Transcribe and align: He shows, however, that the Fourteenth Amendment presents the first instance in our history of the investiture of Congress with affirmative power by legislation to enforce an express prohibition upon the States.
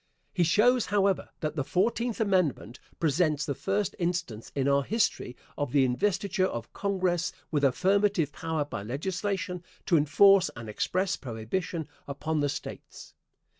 He 0.33 0.41
shows, 0.41 0.87
however, 0.87 1.29
that 1.41 1.55
the 1.55 1.63
Fourteenth 1.63 2.19
Amendment 2.19 2.79
presents 2.99 3.45
the 3.45 3.53
first 3.53 3.95
instance 3.99 4.51
in 4.55 4.67
our 4.67 4.81
history 4.81 5.37
of 5.59 5.71
the 5.73 5.85
investiture 5.85 6.47
of 6.47 6.73
Congress 6.73 7.31
with 7.51 7.63
affirmative 7.63 8.31
power 8.31 8.65
by 8.65 8.81
legislation 8.81 9.63
to 9.85 9.97
enforce 9.97 10.49
an 10.55 10.67
express 10.67 11.17
prohibition 11.17 11.87
upon 12.07 12.39
the 12.39 12.49
States. 12.49 13.13